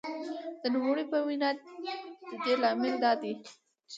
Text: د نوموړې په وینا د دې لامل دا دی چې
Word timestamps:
د 0.61 0.63
نوموړې 0.73 1.05
په 1.11 1.17
وینا 1.27 1.49
د 2.29 2.31
دې 2.43 2.53
لامل 2.61 2.93
دا 3.03 3.11
دی 3.21 3.31
چې 3.43 3.51